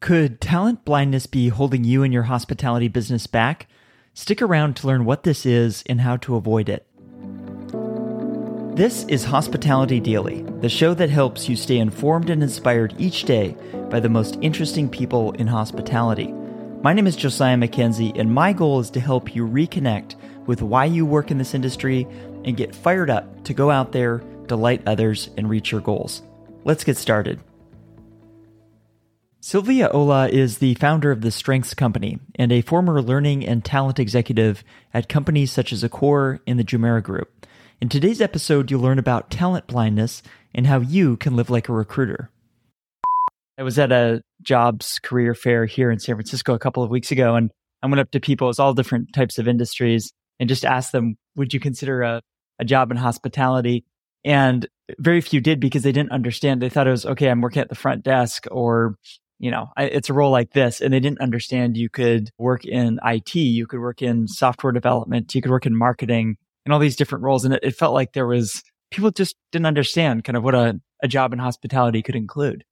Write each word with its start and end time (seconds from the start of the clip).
Could 0.00 0.40
talent 0.40 0.86
blindness 0.86 1.26
be 1.26 1.50
holding 1.50 1.84
you 1.84 2.02
and 2.02 2.10
your 2.10 2.22
hospitality 2.22 2.88
business 2.88 3.26
back? 3.26 3.66
Stick 4.14 4.40
around 4.40 4.74
to 4.76 4.86
learn 4.86 5.04
what 5.04 5.24
this 5.24 5.44
is 5.44 5.84
and 5.84 6.00
how 6.00 6.16
to 6.16 6.36
avoid 6.36 6.70
it. 6.70 6.86
This 8.74 9.04
is 9.04 9.24
Hospitality 9.24 10.00
Daily, 10.00 10.40
the 10.62 10.70
show 10.70 10.94
that 10.94 11.10
helps 11.10 11.50
you 11.50 11.54
stay 11.54 11.76
informed 11.76 12.30
and 12.30 12.42
inspired 12.42 12.94
each 12.96 13.24
day 13.24 13.54
by 13.90 14.00
the 14.00 14.08
most 14.08 14.38
interesting 14.40 14.88
people 14.88 15.32
in 15.32 15.46
hospitality. 15.46 16.32
My 16.82 16.94
name 16.94 17.06
is 17.06 17.14
Josiah 17.14 17.58
Mackenzie, 17.58 18.14
and 18.16 18.32
my 18.32 18.54
goal 18.54 18.80
is 18.80 18.88
to 18.92 19.00
help 19.00 19.34
you 19.34 19.46
reconnect 19.46 20.14
with 20.46 20.62
why 20.62 20.86
you 20.86 21.04
work 21.04 21.30
in 21.30 21.36
this 21.36 21.52
industry 21.52 22.06
and 22.46 22.56
get 22.56 22.74
fired 22.74 23.10
up 23.10 23.44
to 23.44 23.52
go 23.52 23.70
out 23.70 23.92
there, 23.92 24.22
delight 24.46 24.80
others, 24.86 25.28
and 25.36 25.50
reach 25.50 25.70
your 25.70 25.82
goals. 25.82 26.22
Let's 26.64 26.84
get 26.84 26.96
started. 26.96 27.38
Szilvia 29.42 29.90
Olah 29.94 30.28
is 30.28 30.58
the 30.58 30.74
founder 30.74 31.10
of 31.10 31.22
the 31.22 31.30
Strengths 31.30 31.72
Company 31.72 32.18
and 32.34 32.52
a 32.52 32.60
former 32.60 33.00
learning 33.00 33.46
and 33.46 33.64
talent 33.64 33.98
executive 33.98 34.62
at 34.92 35.08
companies 35.08 35.50
such 35.50 35.72
as 35.72 35.82
Accor 35.82 36.40
and 36.46 36.58
the 36.58 36.64
Jumeirah 36.64 37.02
Group. 37.02 37.46
In 37.80 37.88
today's 37.88 38.20
episode, 38.20 38.70
you'll 38.70 38.82
learn 38.82 38.98
about 38.98 39.30
talent 39.30 39.66
blindness 39.66 40.22
and 40.54 40.66
how 40.66 40.80
you 40.80 41.16
can 41.16 41.36
live 41.36 41.48
like 41.48 41.70
a 41.70 41.72
recruiter. 41.72 42.30
I 43.56 43.62
was 43.62 43.78
at 43.78 43.90
a 43.90 44.20
jobs 44.42 44.98
career 45.02 45.34
fair 45.34 45.64
here 45.64 45.90
in 45.90 46.00
San 46.00 46.16
Francisco 46.16 46.52
a 46.52 46.58
couple 46.58 46.82
of 46.82 46.90
weeks 46.90 47.10
ago, 47.10 47.34
and 47.34 47.50
I 47.82 47.86
went 47.86 48.00
up 48.00 48.10
to 48.10 48.20
people, 48.20 48.50
it's 48.50 48.58
all 48.58 48.74
different 48.74 49.14
types 49.14 49.38
of 49.38 49.48
industries, 49.48 50.12
and 50.38 50.50
just 50.50 50.66
asked 50.66 50.92
them, 50.92 51.16
Would 51.36 51.54
you 51.54 51.60
consider 51.60 52.02
a, 52.02 52.20
a 52.58 52.66
job 52.66 52.90
in 52.90 52.98
hospitality? 52.98 53.86
And 54.22 54.68
very 54.98 55.22
few 55.22 55.40
did 55.40 55.60
because 55.60 55.82
they 55.82 55.92
didn't 55.92 56.12
understand. 56.12 56.60
They 56.60 56.68
thought 56.68 56.86
it 56.86 56.90
was, 56.90 57.06
okay, 57.06 57.30
I'm 57.30 57.40
working 57.40 57.62
at 57.62 57.70
the 57.70 57.74
front 57.74 58.04
desk 58.04 58.44
or 58.50 58.96
you 59.40 59.50
know, 59.50 59.70
it's 59.78 60.10
a 60.10 60.12
role 60.12 60.30
like 60.30 60.52
this. 60.52 60.80
And 60.80 60.92
they 60.92 61.00
didn't 61.00 61.20
understand 61.20 61.76
you 61.76 61.88
could 61.88 62.30
work 62.38 62.64
in 62.64 63.00
IT, 63.02 63.34
you 63.34 63.66
could 63.66 63.80
work 63.80 64.02
in 64.02 64.28
software 64.28 64.72
development, 64.72 65.34
you 65.34 65.40
could 65.40 65.50
work 65.50 65.66
in 65.66 65.74
marketing 65.74 66.36
and 66.64 66.74
all 66.74 66.78
these 66.78 66.94
different 66.94 67.24
roles. 67.24 67.44
And 67.44 67.54
it, 67.54 67.60
it 67.62 67.74
felt 67.74 67.94
like 67.94 68.12
there 68.12 68.26
was 68.26 68.62
people 68.90 69.10
just 69.10 69.36
didn't 69.50 69.66
understand 69.66 70.24
kind 70.24 70.36
of 70.36 70.44
what 70.44 70.54
a, 70.54 70.78
a 71.02 71.08
job 71.08 71.32
in 71.32 71.38
hospitality 71.38 72.02
could 72.02 72.16
include. 72.16 72.64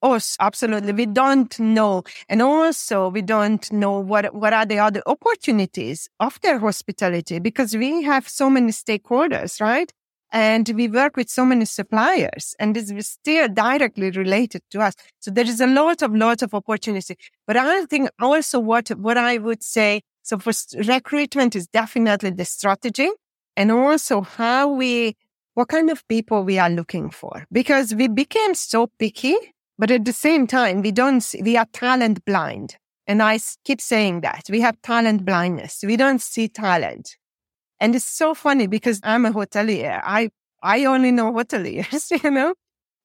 Oh, 0.00 0.18
absolutely. 0.40 0.92
We 0.92 1.06
don't 1.06 1.58
know. 1.60 2.04
And 2.28 2.42
also 2.42 3.08
we 3.08 3.22
don't 3.22 3.70
know 3.70 3.98
what, 4.00 4.34
what 4.34 4.52
are 4.52 4.66
the 4.66 4.78
other 4.78 5.02
opportunities 5.06 6.08
of 6.20 6.40
their 6.40 6.58
hospitality 6.58 7.38
because 7.38 7.74
we 7.76 8.02
have 8.02 8.28
so 8.28 8.48
many 8.48 8.72
stakeholders, 8.72 9.60
right? 9.60 9.92
And 10.34 10.68
we 10.70 10.88
work 10.88 11.16
with 11.16 11.30
so 11.30 11.44
many 11.44 11.64
suppliers 11.64 12.56
and 12.58 12.74
this 12.74 12.90
is 12.90 13.06
still 13.06 13.46
directly 13.46 14.10
related 14.10 14.62
to 14.72 14.80
us. 14.80 14.94
So 15.20 15.30
there 15.30 15.46
is 15.46 15.60
a 15.60 15.68
lot 15.68 16.02
of, 16.02 16.12
lot 16.12 16.42
of 16.42 16.52
opportunity. 16.54 17.14
But 17.46 17.56
I 17.56 17.84
think 17.86 18.10
also 18.20 18.58
what, 18.58 18.88
what 18.88 19.16
I 19.16 19.38
would 19.38 19.62
say, 19.62 20.02
so 20.22 20.38
for 20.40 20.52
recruitment 20.88 21.54
is 21.54 21.68
definitely 21.68 22.30
the 22.30 22.44
strategy 22.44 23.10
and 23.56 23.70
also 23.70 24.22
how 24.22 24.72
we, 24.72 25.16
what 25.54 25.68
kind 25.68 25.88
of 25.88 26.06
people 26.08 26.42
we 26.42 26.58
are 26.58 26.70
looking 26.70 27.10
for 27.10 27.46
because 27.52 27.94
we 27.94 28.08
became 28.08 28.54
so 28.54 28.88
picky, 28.98 29.36
but 29.78 29.92
at 29.92 30.04
the 30.04 30.12
same 30.12 30.48
time, 30.48 30.82
we 30.82 30.90
don't, 30.90 31.20
see, 31.20 31.42
we 31.42 31.56
are 31.56 31.66
talent 31.72 32.24
blind. 32.24 32.76
And 33.06 33.22
I 33.22 33.38
keep 33.64 33.80
saying 33.80 34.22
that 34.22 34.46
we 34.50 34.62
have 34.62 34.82
talent 34.82 35.24
blindness. 35.24 35.84
We 35.86 35.96
don't 35.96 36.20
see 36.20 36.48
talent. 36.48 37.16
And 37.80 37.94
it's 37.94 38.04
so 38.04 38.34
funny 38.34 38.66
because 38.66 39.00
I'm 39.02 39.26
a 39.26 39.32
hotelier. 39.32 40.00
I, 40.02 40.30
I 40.62 40.84
only 40.84 41.10
know 41.10 41.32
hoteliers, 41.32 42.10
you 42.24 42.30
know, 42.30 42.54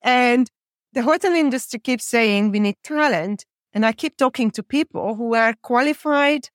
and 0.02 0.50
the 0.94 1.04
hotel 1.04 1.34
industry 1.34 1.80
keeps 1.80 2.06
saying 2.06 2.52
we 2.52 2.60
need 2.60 2.78
talent. 2.84 3.46
And 3.74 3.86
I 3.86 3.92
keep 3.92 4.18
talking 4.18 4.50
to 4.52 4.64
people 4.64 5.16
who 5.16 5.36
are 5.36 5.54
qualified, 5.62 6.50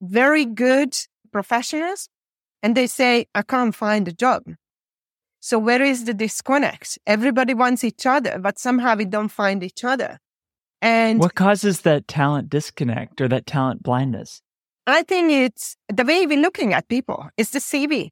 very 0.00 0.46
good 0.46 0.96
professionals. 1.32 2.08
And 2.62 2.74
they 2.74 2.86
say, 2.86 3.26
I 3.34 3.42
can't 3.42 3.74
find 3.74 4.08
a 4.08 4.12
job. 4.12 4.44
So 5.40 5.58
where 5.58 5.82
is 5.82 6.06
the 6.06 6.14
disconnect? 6.14 6.98
Everybody 7.06 7.52
wants 7.52 7.84
each 7.84 8.06
other, 8.06 8.38
but 8.38 8.58
somehow 8.58 8.96
we 8.96 9.04
don't 9.04 9.28
find 9.28 9.62
each 9.62 9.84
other. 9.84 10.18
And 10.80 11.20
what 11.20 11.34
causes 11.34 11.82
that 11.82 12.08
talent 12.08 12.48
disconnect 12.48 13.20
or 13.20 13.28
that 13.28 13.44
talent 13.44 13.82
blindness? 13.82 14.40
I 14.86 15.02
think 15.02 15.30
it's 15.30 15.76
the 15.88 16.04
way 16.04 16.26
we're 16.26 16.40
looking 16.40 16.74
at 16.74 16.88
people. 16.88 17.28
It's 17.36 17.50
the 17.50 17.58
CV. 17.58 18.10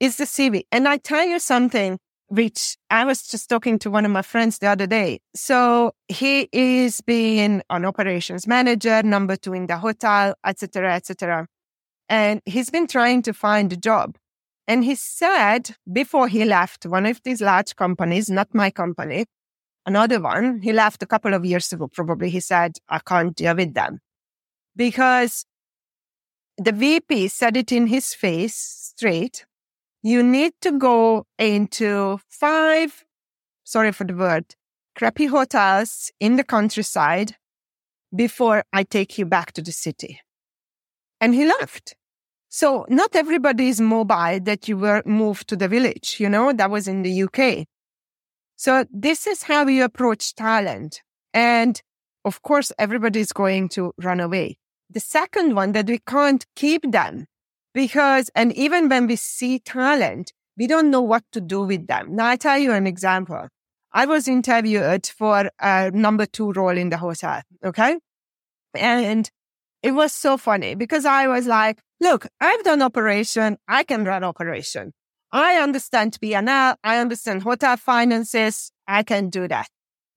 It's 0.00 0.16
the 0.16 0.24
CV. 0.24 0.62
And 0.72 0.88
I 0.88 0.96
tell 0.96 1.24
you 1.24 1.38
something, 1.38 1.98
which 2.26 2.76
I 2.90 3.04
was 3.04 3.22
just 3.22 3.48
talking 3.48 3.78
to 3.80 3.90
one 3.90 4.04
of 4.04 4.10
my 4.10 4.22
friends 4.22 4.58
the 4.58 4.66
other 4.66 4.86
day. 4.86 5.20
So 5.34 5.92
he 6.08 6.48
is 6.52 7.00
being 7.00 7.62
an 7.70 7.84
operations 7.84 8.46
manager, 8.46 9.02
number 9.02 9.36
two 9.36 9.54
in 9.54 9.66
the 9.66 9.78
hotel, 9.78 10.34
etc., 10.44 10.94
etc. 10.94 11.46
And 12.08 12.40
he's 12.46 12.70
been 12.70 12.86
trying 12.86 13.22
to 13.22 13.32
find 13.32 13.72
a 13.72 13.76
job. 13.76 14.16
And 14.66 14.84
he 14.84 14.96
said 14.96 15.74
before 15.90 16.28
he 16.28 16.44
left 16.44 16.84
one 16.84 17.06
of 17.06 17.22
these 17.22 17.40
large 17.40 17.76
companies, 17.76 18.28
not 18.28 18.54
my 18.54 18.70
company, 18.70 19.24
another 19.86 20.20
one, 20.20 20.60
he 20.62 20.72
left 20.72 21.02
a 21.02 21.06
couple 21.06 21.32
of 21.32 21.44
years 21.44 21.72
ago, 21.72 21.88
probably. 21.88 22.28
He 22.28 22.40
said, 22.40 22.76
I 22.88 22.98
can't 22.98 23.34
deal 23.34 23.56
with 23.56 23.74
them 23.74 24.00
because 24.76 25.46
the 26.58 26.72
VP 26.72 27.28
said 27.28 27.56
it 27.56 27.70
in 27.70 27.86
his 27.86 28.14
face 28.14 28.56
straight. 28.96 29.46
You 30.02 30.22
need 30.22 30.52
to 30.62 30.72
go 30.72 31.26
into 31.38 32.18
five, 32.28 33.04
sorry 33.64 33.92
for 33.92 34.04
the 34.04 34.14
word, 34.14 34.56
crappy 34.96 35.26
hotels 35.26 36.10
in 36.18 36.36
the 36.36 36.44
countryside 36.44 37.36
before 38.14 38.64
I 38.72 38.82
take 38.82 39.18
you 39.18 39.26
back 39.26 39.52
to 39.52 39.62
the 39.62 39.72
city. 39.72 40.20
And 41.20 41.34
he 41.34 41.46
left. 41.46 41.94
So 42.48 42.86
not 42.88 43.14
everybody 43.14 43.68
is 43.68 43.80
mobile 43.80 44.40
that 44.40 44.68
you 44.68 44.76
were 44.76 45.02
moved 45.04 45.48
to 45.48 45.56
the 45.56 45.68
village. 45.68 46.16
You 46.18 46.28
know, 46.28 46.52
that 46.52 46.70
was 46.70 46.88
in 46.88 47.02
the 47.02 47.22
UK. 47.24 47.66
So 48.56 48.84
this 48.90 49.26
is 49.26 49.44
how 49.44 49.66
you 49.66 49.84
approach 49.84 50.34
talent. 50.34 51.02
And 51.34 51.80
of 52.24 52.42
course, 52.42 52.72
everybody 52.78 53.20
is 53.20 53.32
going 53.32 53.68
to 53.70 53.92
run 53.98 54.20
away. 54.20 54.58
The 54.90 55.00
second 55.00 55.54
one 55.54 55.72
that 55.72 55.86
we 55.86 55.98
can't 55.98 56.44
keep 56.56 56.90
them 56.90 57.26
because, 57.74 58.30
and 58.34 58.52
even 58.54 58.88
when 58.88 59.06
we 59.06 59.16
see 59.16 59.58
talent, 59.58 60.32
we 60.56 60.66
don't 60.66 60.90
know 60.90 61.02
what 61.02 61.24
to 61.32 61.40
do 61.40 61.62
with 61.62 61.86
them. 61.86 62.16
Now, 62.16 62.26
I 62.26 62.36
tell 62.36 62.58
you 62.58 62.72
an 62.72 62.86
example. 62.86 63.48
I 63.92 64.06
was 64.06 64.28
interviewed 64.28 65.06
for 65.06 65.50
a 65.60 65.90
number 65.90 66.26
two 66.26 66.52
role 66.52 66.76
in 66.76 66.90
the 66.90 66.96
hotel. 66.96 67.42
Okay. 67.64 67.98
And 68.74 69.30
it 69.82 69.92
was 69.92 70.12
so 70.12 70.36
funny 70.36 70.74
because 70.74 71.04
I 71.04 71.28
was 71.28 71.46
like, 71.46 71.80
look, 72.00 72.26
I've 72.40 72.64
done 72.64 72.82
operation. 72.82 73.58
I 73.68 73.84
can 73.84 74.04
run 74.04 74.24
operation. 74.24 74.92
I 75.30 75.56
understand 75.56 76.18
P&L. 76.20 76.76
I 76.82 76.98
understand 76.98 77.42
hotel 77.42 77.76
finances. 77.76 78.72
I 78.86 79.02
can 79.02 79.30
do 79.30 79.46
that. 79.48 79.68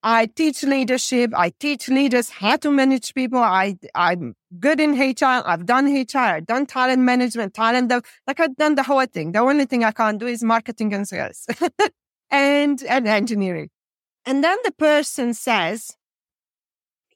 I 0.03 0.25
teach 0.25 0.63
leadership. 0.63 1.31
I 1.35 1.51
teach 1.59 1.87
leaders 1.87 2.29
how 2.29 2.55
to 2.57 2.71
manage 2.71 3.13
people. 3.13 3.39
I, 3.39 3.77
I'm 3.93 4.35
good 4.59 4.79
in 4.79 4.99
HR. 4.99 5.43
I've 5.45 5.65
done 5.65 5.85
HR. 5.85 6.17
I've 6.17 6.47
done 6.47 6.65
talent 6.65 7.01
management, 7.03 7.53
talent, 7.53 7.91
like 8.25 8.39
I've 8.39 8.55
done 8.55 8.75
the 8.75 8.83
whole 8.83 9.05
thing. 9.05 9.31
The 9.31 9.39
only 9.39 9.65
thing 9.65 9.83
I 9.83 9.91
can't 9.91 10.19
do 10.19 10.25
is 10.25 10.43
marketing 10.43 10.93
and 10.93 11.07
sales 11.07 11.45
and, 12.31 12.81
and 12.83 13.07
engineering. 13.07 13.69
And 14.25 14.43
then 14.43 14.57
the 14.63 14.71
person 14.71 15.33
says, 15.33 15.95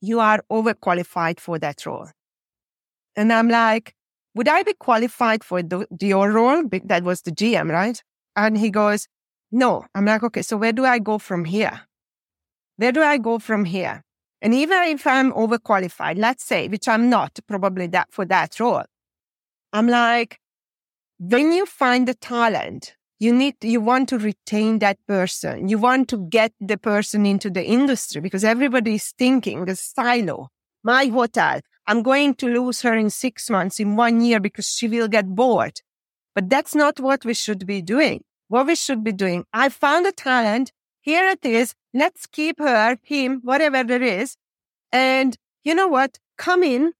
you 0.01 0.19
are 0.19 0.43
overqualified 0.51 1.39
for 1.39 1.57
that 1.59 1.85
role. 1.85 2.09
And 3.15 3.33
I'm 3.33 3.49
like, 3.49 3.95
would 4.35 4.47
I 4.47 4.61
be 4.63 4.73
qualified 4.73 5.43
for 5.43 5.63
the, 5.63 5.87
your 5.99 6.31
role? 6.31 6.63
That 6.83 7.03
was 7.03 7.21
the 7.21 7.31
GM, 7.31 7.71
right? 7.71 8.03
And 8.35 8.57
he 8.57 8.69
goes, 8.69 9.07
no. 9.51 9.85
I'm 9.95 10.05
like, 10.05 10.21
okay, 10.23 10.41
so 10.41 10.57
where 10.57 10.73
do 10.73 10.85
I 10.85 10.99
go 10.99 11.17
from 11.17 11.45
here? 11.45 11.81
Where 12.77 12.91
do 12.91 13.01
I 13.01 13.17
go 13.17 13.39
from 13.39 13.65
here? 13.65 14.03
And 14.41 14.53
even 14.53 14.83
if 14.83 15.07
I'm 15.07 15.31
overqualified, 15.31 16.17
let's 16.17 16.43
say, 16.43 16.67
which 16.67 16.87
I'm 16.87 17.09
not 17.09 17.39
probably 17.47 17.87
that 17.87 18.09
for 18.11 18.25
that 18.25 18.59
role, 18.59 18.83
I'm 19.73 19.87
like, 19.87 20.39
when 21.17 21.51
you 21.51 21.65
find 21.65 22.07
the 22.07 22.13
talent, 22.13 22.95
you 23.19 23.33
need, 23.33 23.55
you 23.61 23.79
want 23.79 24.09
to 24.09 24.17
retain 24.17 24.79
that 24.79 24.97
person. 25.07 25.69
You 25.69 25.77
want 25.77 26.09
to 26.09 26.17
get 26.27 26.51
the 26.59 26.77
person 26.77 27.25
into 27.25 27.49
the 27.49 27.63
industry 27.63 28.19
because 28.21 28.43
everybody 28.43 28.95
is 28.95 29.13
thinking 29.17 29.65
the 29.65 29.75
silo. 29.75 30.49
My 30.83 31.05
hotel, 31.05 31.61
I'm 31.87 32.03
going 32.03 32.35
to 32.35 32.47
lose 32.47 32.81
her 32.81 32.95
in 32.95 33.09
six 33.09 33.49
months, 33.49 33.79
in 33.79 33.95
one 33.95 34.21
year 34.21 34.39
because 34.39 34.67
she 34.67 34.87
will 34.87 35.07
get 35.07 35.33
bored. 35.33 35.81
But 36.33 36.49
that's 36.49 36.75
not 36.75 36.99
what 36.99 37.23
we 37.23 37.33
should 37.33 37.65
be 37.65 37.81
doing. 37.81 38.23
What 38.49 38.67
we 38.67 38.75
should 38.75 39.03
be 39.03 39.13
doing, 39.13 39.45
I 39.53 39.69
found 39.69 40.05
a 40.05 40.11
talent. 40.11 40.71
Here 41.01 41.25
it 41.29 41.45
is. 41.45 41.73
Let's 41.95 42.25
keep 42.27 42.59
her, 42.59 42.97
him, 43.03 43.39
whatever 43.41 43.81
there 43.85 44.03
is. 44.03 44.35
And 44.91 45.37
you 45.63 45.73
know 45.73 45.87
what? 45.87 46.19
Come 46.37 46.61
in, 46.61 46.91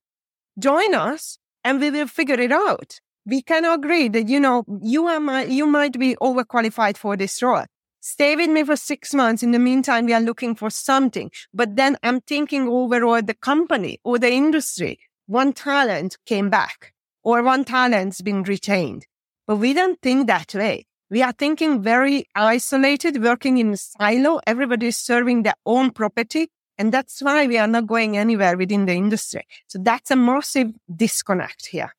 join 0.58 0.96
us, 0.96 1.38
and 1.66 1.82
we 1.82 1.92
will 1.92 2.08
figure 2.08 2.40
it 2.40 2.54
out. 2.54 3.02
We 3.26 3.42
can 3.42 3.66
agree 3.66 4.08
that, 4.08 4.30
you 4.30 4.40
know, 4.40 4.64
you 4.82 5.06
are 5.08 5.20
my, 5.20 5.44
you 5.44 5.68
might 5.68 6.00
be 6.00 6.16
overqualified 6.22 6.96
for 6.96 7.18
this 7.18 7.44
role. 7.44 7.66
Stay 8.00 8.38
with 8.38 8.50
me 8.50 8.64
for 8.64 8.78
six 8.78 9.14
months. 9.14 9.44
In 9.44 9.52
the 9.52 9.60
meantime, 9.60 10.06
we 10.06 10.14
are 10.14 10.22
looking 10.22 10.56
for 10.56 10.70
something. 10.70 11.30
But 11.54 11.76
then 11.76 11.98
I'm 12.02 12.22
thinking 12.22 12.66
overall 12.66 13.22
the 13.22 13.34
company 13.34 14.00
or 14.06 14.18
the 14.18 14.32
industry. 14.32 15.00
One 15.26 15.52
talent 15.52 16.18
came 16.26 16.50
back 16.50 16.94
or 17.22 17.44
one 17.44 17.66
talent's 17.66 18.22
been 18.22 18.44
retained. 18.44 19.08
But 19.46 19.58
we 19.58 19.74
don't 19.74 20.00
think 20.02 20.28
that 20.28 20.54
way. 20.56 20.86
We 21.12 21.22
are 21.22 21.34
thinking 21.34 21.84
very 21.84 22.26
isolated, 22.34 23.22
working 23.22 23.58
in 23.60 23.74
a 23.74 23.78
silo. 23.78 24.40
Everybody 24.48 24.88
is 24.88 24.98
serving 24.98 25.44
their 25.44 25.54
own 25.66 25.92
property. 25.92 26.50
And 26.78 26.92
that's 26.92 27.22
why 27.22 27.48
we 27.48 27.58
are 27.58 27.68
not 27.68 27.88
going 27.88 28.18
anywhere 28.18 28.58
within 28.58 28.86
the 28.86 28.94
industry. 28.94 29.46
So 29.68 29.80
that's 29.82 30.12
a 30.12 30.16
massive 30.16 30.72
disconnect 30.94 31.68
here. 31.68 31.94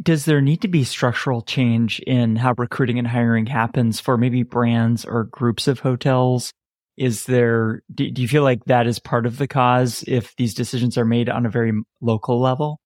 Does 0.00 0.24
there 0.24 0.40
need 0.40 0.62
to 0.62 0.68
be 0.68 0.84
structural 0.84 1.42
change 1.42 2.00
in 2.00 2.36
how 2.36 2.54
recruiting 2.56 2.98
and 2.98 3.08
hiring 3.08 3.46
happens 3.46 4.00
for 4.00 4.16
maybe 4.16 4.42
brands 4.42 5.04
or 5.04 5.24
groups 5.24 5.68
of 5.68 5.80
hotels? 5.80 6.52
Is 6.96 7.26
there, 7.26 7.82
do, 7.94 8.10
do 8.10 8.22
you 8.22 8.28
feel 8.28 8.42
like 8.42 8.64
that 8.64 8.86
is 8.86 8.98
part 8.98 9.26
of 9.26 9.38
the 9.38 9.46
cause 9.46 10.04
if 10.06 10.34
these 10.36 10.54
decisions 10.54 10.96
are 10.96 11.04
made 11.04 11.28
on 11.28 11.46
a 11.46 11.50
very 11.50 11.72
local 12.00 12.40
level? 12.40 12.80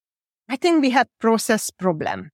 I 0.49 0.57
think 0.57 0.83
we 0.83 0.91
have 0.91 1.07
process 1.21 1.71
problem, 1.71 2.31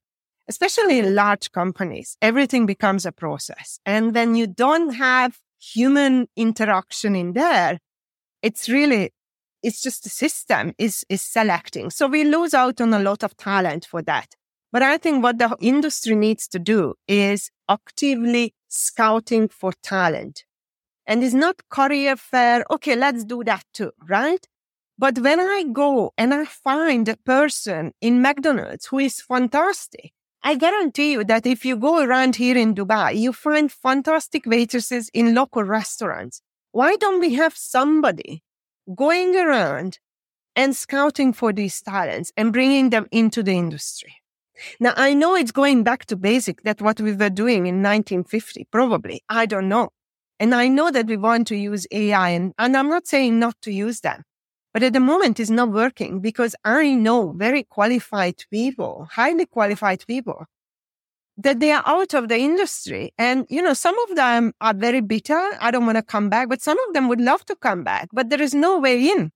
especially 0.48 0.98
in 0.98 1.14
large 1.14 1.52
companies. 1.52 2.16
Everything 2.22 2.66
becomes 2.66 3.04
a 3.06 3.12
process. 3.12 3.78
And 3.84 4.14
when 4.14 4.34
you 4.34 4.46
don't 4.46 4.94
have 4.94 5.38
human 5.60 6.28
interaction 6.36 7.14
in 7.14 7.32
there, 7.32 7.78
it's 8.42 8.68
really 8.68 9.10
it's 9.62 9.82
just 9.82 10.04
the 10.04 10.10
system 10.10 10.72
is 10.78 11.04
is 11.08 11.22
selecting. 11.22 11.90
So 11.90 12.06
we 12.06 12.24
lose 12.24 12.54
out 12.54 12.80
on 12.80 12.94
a 12.94 12.98
lot 12.98 13.22
of 13.22 13.36
talent 13.36 13.84
for 13.84 14.02
that. 14.02 14.34
But 14.70 14.82
I 14.82 14.98
think 14.98 15.22
what 15.22 15.38
the 15.38 15.56
industry 15.60 16.14
needs 16.14 16.46
to 16.48 16.58
do 16.58 16.94
is 17.06 17.50
actively 17.68 18.54
scouting 18.68 19.48
for 19.48 19.72
talent. 19.82 20.44
And 21.06 21.24
it's 21.24 21.34
not 21.34 21.56
career 21.70 22.16
fair. 22.16 22.64
Okay, 22.70 22.94
let's 22.94 23.24
do 23.24 23.42
that 23.44 23.64
too, 23.72 23.92
right? 24.06 24.46
But 24.98 25.18
when 25.20 25.40
I 25.40 25.64
go 25.72 26.12
and 26.18 26.34
I 26.34 26.44
find 26.44 27.08
a 27.08 27.16
person 27.16 27.92
in 28.00 28.20
McDonald's 28.20 28.86
who 28.86 28.98
is 28.98 29.22
fantastic, 29.22 30.12
I 30.42 30.54
guarantee 30.54 31.12
you 31.12 31.24
that 31.24 31.46
if 31.46 31.64
you 31.64 31.76
go 31.76 32.02
around 32.02 32.36
here 32.36 32.56
in 32.56 32.74
Dubai, 32.74 33.16
you 33.16 33.32
find 33.32 33.70
fantastic 33.70 34.46
waitresses 34.46 35.10
in 35.12 35.34
local 35.34 35.64
restaurants. 35.64 36.42
Why 36.72 36.96
don't 36.96 37.20
we 37.20 37.34
have 37.34 37.56
somebody 37.56 38.42
going 38.94 39.36
around 39.36 39.98
and 40.54 40.76
scouting 40.76 41.32
for 41.32 41.52
these 41.52 41.82
talents 41.82 42.32
and 42.36 42.52
bringing 42.52 42.90
them 42.90 43.06
into 43.10 43.42
the 43.42 43.52
industry? 43.52 44.14
Now, 44.80 44.92
I 44.96 45.14
know 45.14 45.34
it's 45.34 45.52
going 45.52 45.84
back 45.84 46.06
to 46.06 46.16
basic 46.16 46.62
that 46.62 46.80
what 46.80 47.00
we 47.00 47.12
were 47.12 47.30
doing 47.30 47.66
in 47.66 47.82
1950, 47.82 48.68
probably. 48.70 49.22
I 49.28 49.46
don't 49.46 49.68
know. 49.68 49.90
And 50.40 50.54
I 50.54 50.68
know 50.68 50.90
that 50.90 51.06
we 51.06 51.16
want 51.16 51.48
to 51.48 51.56
use 51.56 51.86
AI 51.90 52.30
and, 52.30 52.54
and 52.58 52.76
I'm 52.76 52.88
not 52.88 53.06
saying 53.06 53.38
not 53.38 53.56
to 53.62 53.72
use 53.72 54.00
them, 54.00 54.22
but 54.72 54.82
at 54.82 54.92
the 54.92 55.00
moment 55.00 55.40
it's 55.40 55.50
not 55.50 55.70
working 55.70 56.20
because 56.20 56.54
I 56.64 56.94
know 56.94 57.32
very 57.32 57.62
qualified 57.64 58.44
people, 58.50 59.08
highly 59.10 59.46
qualified 59.46 60.04
people 60.06 60.46
that 61.38 61.60
they 61.60 61.70
are 61.70 61.84
out 61.86 62.14
of 62.14 62.28
the 62.28 62.36
industry. 62.36 63.12
And, 63.16 63.46
you 63.48 63.62
know, 63.62 63.72
some 63.72 63.96
of 64.08 64.16
them 64.16 64.52
are 64.60 64.74
very 64.74 65.00
bitter. 65.00 65.40
I 65.60 65.70
don't 65.70 65.86
want 65.86 65.96
to 65.96 66.02
come 66.02 66.28
back, 66.28 66.48
but 66.48 66.60
some 66.60 66.78
of 66.88 66.94
them 66.94 67.08
would 67.08 67.20
love 67.20 67.44
to 67.46 67.54
come 67.54 67.84
back, 67.84 68.08
but 68.12 68.28
there 68.28 68.42
is 68.42 68.54
no 68.54 68.78
way 68.78 69.08
in. 69.08 69.30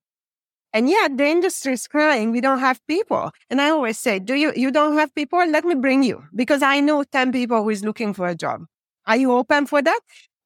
And 0.75 0.89
yet 0.89 1.17
the 1.17 1.27
industry 1.27 1.75
is 1.75 1.87
crying, 1.87 2.33
we 2.33 2.41
don't 2.41 2.59
have 2.59 2.85
people. 2.87 3.31
And 3.51 3.61
I 3.61 3.71
always 3.71 3.99
say, 3.99 4.19
do 4.19 4.35
you, 4.35 4.53
you 4.57 4.71
don't 4.71 4.97
have 4.97 5.15
people? 5.15 5.39
Let 5.47 5.65
me 5.65 5.75
bring 5.75 6.03
you 6.03 6.25
because 6.35 6.63
I 6.63 6.81
know 6.81 7.05
10 7.05 7.31
people 7.31 7.63
who 7.63 7.71
is 7.71 7.85
looking 7.85 8.15
for 8.15 8.27
a 8.27 8.35
job. 8.35 8.65
Are 9.07 9.17
you 9.17 9.33
open 9.33 9.67
for 9.67 9.83
that? 9.83 10.01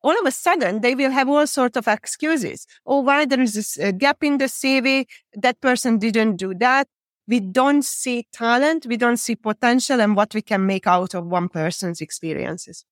All 0.07 0.19
of 0.21 0.27
a 0.27 0.31
sudden, 0.31 0.81
they 0.83 0.95
will 0.95 1.11
have 1.11 1.29
all 1.29 1.47
sorts 1.47 1.77
of 1.77 1.89
excuses. 1.89 2.67
Oh, 2.87 3.01
why 3.01 3.25
there 3.25 3.41
is 3.41 3.55
this 3.55 3.79
uh, 3.79 3.91
gap 3.91 4.23
in 4.23 4.39
the 4.39 4.45
CV? 4.45 5.07
That 5.35 5.61
person 5.61 5.99
didn't 5.99 6.37
do 6.37 6.55
that 6.67 6.87
we 7.27 7.41
don't 7.41 7.85
see 7.85 8.27
talent, 8.33 8.87
we 8.87 8.97
don't 8.97 9.17
see 9.17 9.35
potential 9.37 10.01
and 10.01 10.17
what 10.17 10.35
we 10.35 10.43
can 10.43 10.67
make 10.67 10.87
out 10.87 11.15
of 11.15 11.27
one 11.27 11.49
person's 11.49 12.01
experiences. 12.01 12.85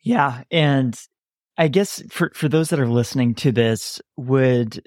Yeah. 0.00 0.42
And 0.50 0.98
I 1.56 1.68
guess 1.68 2.02
for, 2.10 2.32
for 2.34 2.48
those 2.48 2.70
that 2.70 2.80
are 2.80 2.88
listening 2.88 3.34
to 3.36 3.52
this, 3.52 4.00
would 4.16 4.82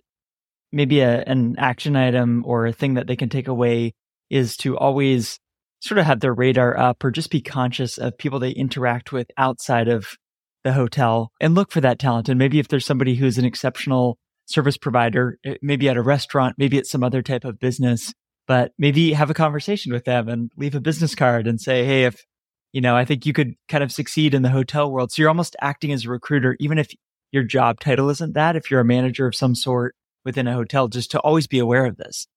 maybe 0.72 1.00
a, 1.00 1.24
an 1.24 1.56
action 1.58 1.96
item 1.96 2.44
or 2.46 2.66
a 2.66 2.74
thing 2.74 2.96
that 2.96 3.08
they 3.08 3.16
can 3.16 3.30
take 3.30 3.48
away 3.48 3.94
is 4.30 4.58
to 4.58 4.78
always 4.78 5.40
sort 5.80 6.00
of 6.00 6.06
have 6.06 6.20
their 6.20 6.34
radar 6.34 6.78
up 6.78 7.04
or 7.04 7.12
just 7.12 7.30
be 7.30 7.42
conscious 7.42 7.98
of 7.98 8.18
people 8.18 8.40
they 8.40 8.52
interact 8.52 9.14
with 9.14 9.30
outside 9.38 9.88
of 9.88 10.18
the 10.66 10.74
hotel 10.74 11.32
and 11.40 11.56
look 11.56 11.72
for 11.72 11.80
that 11.80 12.00
talent. 12.00 12.28
And 12.28 12.38
maybe 12.38 12.60
if 12.60 12.68
there's 12.68 12.86
somebody 12.86 13.16
who's 13.16 13.38
an 13.38 13.46
exceptional 13.46 14.18
service 14.48 14.76
provider, 14.76 15.38
eh, 15.46 15.56
maybe 15.62 15.88
at 15.88 15.96
a 15.96 16.02
restaurant, 16.02 16.56
maybe 16.58 16.78
at 16.78 16.88
some 16.88 17.04
other 17.04 17.22
type 17.22 17.46
of 17.46 17.60
business, 17.60 18.14
but 18.48 18.74
maybe 18.78 19.14
have 19.14 19.30
a 19.30 19.36
conversation 19.36 19.94
with 19.94 20.04
them 20.04 20.28
and 20.28 20.52
leave 20.58 20.76
a 20.76 20.82
business 20.82 21.16
card 21.16 21.48
and 21.48 21.62
say, 21.62 21.86
Hey, 21.86 22.04
if, 22.04 22.26
you 22.74 22.82
know, 22.82 22.98
I 22.98 23.06
think 23.06 23.26
you 23.26 23.32
could 23.32 23.54
kind 23.70 23.84
of 23.84 23.92
succeed 23.92 24.34
in 24.34 24.42
the 24.42 24.50
hotel 24.50 24.92
world. 24.92 25.12
So 25.12 25.22
you're 25.22 25.30
almost 25.30 25.56
acting 25.62 25.94
as 25.94 26.06
a 26.06 26.10
recruiter, 26.10 26.58
even 26.60 26.78
if 26.78 26.92
your 27.32 27.44
job 27.44 27.80
title 27.80 28.10
isn't 28.10 28.34
that, 28.34 28.56
if 28.56 28.70
you're 28.70 28.82
a 28.82 28.86
manager 28.86 29.28
of 29.28 29.36
some 29.36 29.56
sort 29.56 29.96
within 30.26 30.48
a 30.48 30.54
hotel, 30.54 30.88
just 30.88 31.12
to 31.12 31.20
always 31.20 31.48
be 31.48 31.60
aware 31.60 31.86
of 31.86 31.98
this. 31.98 32.28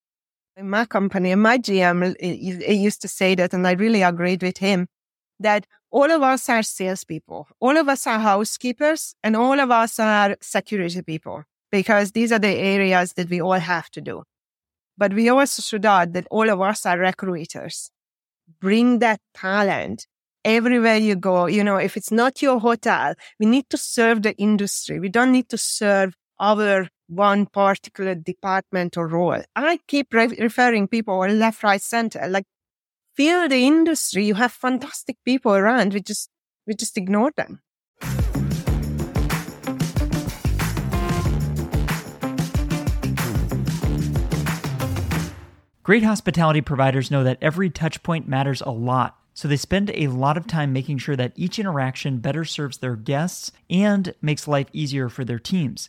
In 0.56 0.69
my 0.69 0.84
company, 0.84 1.30
and 1.30 1.42
my 1.42 1.56
GM 1.56 2.14
it 2.19 2.76
used 2.76 3.00
to 3.02 3.08
say 3.08 3.34
that, 3.36 3.54
and 3.54 3.66
I 3.66 3.72
really 3.72 4.02
agreed 4.02 4.42
with 4.42 4.58
him 4.58 4.88
that 5.40 5.66
all 5.90 6.11
of 6.11 6.23
us 6.23 6.49
are 6.49 6.62
salespeople, 6.62 7.49
all 7.61 7.76
of 7.76 7.88
us 7.88 8.06
are 8.06 8.19
housekeepers, 8.19 9.14
and 9.23 9.37
all 9.37 9.58
of 9.58 9.70
us 9.70 9.99
are 9.99 10.37
security 10.40 11.02
people 11.02 11.44
because 11.70 12.12
these 12.12 12.32
are 12.32 12.38
the 12.38 12.49
areas 12.49 13.12
that 13.14 13.29
we 13.29 13.40
all 13.40 13.58
have 13.58 13.90
to 13.90 14.00
do. 14.00 14.23
But 14.96 15.14
we 15.14 15.29
also 15.29 15.62
should 15.62 15.87
add 15.87 16.12
that 16.14 16.26
all 16.31 16.50
of 16.50 16.61
us 16.61 16.85
are 16.85 16.99
recruiters. 16.99 17.90
Bring 18.61 18.99
that 18.99 19.20
talent 19.35 20.06
everywhere 20.44 20.96
you 20.96 21.14
go. 21.14 21.46
You 21.46 21.62
know, 21.62 21.76
if 21.76 21.96
it's 21.96 22.11
not 22.11 22.43
your 22.43 22.58
hotel, 22.58 23.14
we 23.38 23.46
need 23.46 23.69
to 23.70 23.76
serve 23.76 24.23
the 24.23 24.35
industry. 24.37 24.99
We 24.99 25.08
don't 25.08 25.32
need 25.32 25.49
to 25.50 25.58
serve 25.58 26.14
our 26.40 26.88
one 27.08 27.46
particular 27.46 28.14
department 28.14 28.96
or 28.96 29.06
role. 29.06 29.43
I 29.56 29.79
keep 29.87 30.12
re- 30.12 30.37
referring 30.38 30.88
people 30.88 31.19
left, 31.19 31.62
right, 31.62 31.81
center. 31.81 32.26
Like, 32.29 32.44
feel 33.18 33.48
the 33.48 33.66
industry. 33.66 34.24
You 34.24 34.34
have 34.34 34.52
fantastic 34.52 35.16
people 35.24 35.52
around. 35.52 35.92
We 35.92 36.00
just, 36.00 36.30
we 36.68 36.74
just 36.74 36.96
ignore 36.96 37.32
them. 37.36 37.60
Great 45.82 46.04
hospitality 46.04 46.60
providers 46.60 47.10
know 47.10 47.25
that 47.25 47.38
every 47.42 47.68
touch 47.70 48.04
point 48.04 48.28
matters 48.28 48.60
a 48.60 48.70
lot, 48.70 49.18
so 49.34 49.48
they 49.48 49.56
spend 49.56 49.90
a 49.94 50.06
lot 50.06 50.37
of 50.37 50.46
time 50.46 50.72
making 50.72 50.98
sure 50.98 51.16
that 51.16 51.32
each 51.34 51.58
interaction 51.58 52.18
better 52.18 52.44
serves 52.44 52.78
their 52.78 52.94
guests 52.94 53.50
and 53.68 54.14
makes 54.22 54.46
life 54.46 54.68
easier 54.72 55.08
for 55.08 55.25
their 55.25 55.40
teams. 55.40 55.88